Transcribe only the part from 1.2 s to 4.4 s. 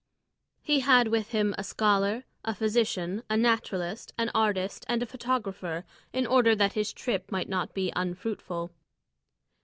him a scholar, a physician, a naturalist, an